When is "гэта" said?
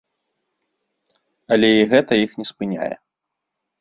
1.91-2.13